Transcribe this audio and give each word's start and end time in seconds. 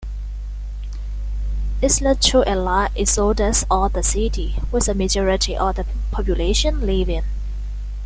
It 1.79 2.01
led 2.01 2.23
to 2.23 2.41
a 2.51 2.57
large 2.57 2.91
exodus 2.97 3.63
of 3.69 3.93
the 3.93 4.01
city, 4.01 4.55
with 4.71 4.87
a 4.89 4.95
majority 4.95 5.55
of 5.55 5.75
the 5.75 5.85
population 6.09 6.87
leaving. 6.87 7.21